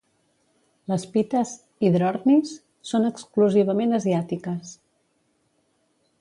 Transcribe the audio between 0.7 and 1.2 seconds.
Les